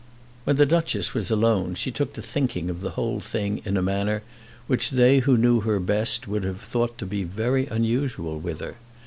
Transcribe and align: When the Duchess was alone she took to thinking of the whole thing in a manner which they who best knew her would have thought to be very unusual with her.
When 0.45 0.55
the 0.55 0.65
Duchess 0.65 1.13
was 1.13 1.29
alone 1.29 1.75
she 1.75 1.91
took 1.91 2.13
to 2.13 2.23
thinking 2.23 2.71
of 2.71 2.81
the 2.81 2.89
whole 2.97 3.19
thing 3.19 3.61
in 3.65 3.77
a 3.77 3.83
manner 3.83 4.23
which 4.65 4.89
they 4.89 5.19
who 5.19 5.35
best 5.79 6.27
knew 6.27 6.29
her 6.31 6.31
would 6.31 6.43
have 6.43 6.59
thought 6.61 6.97
to 6.97 7.05
be 7.05 7.23
very 7.23 7.67
unusual 7.67 8.39
with 8.39 8.61
her. 8.61 8.77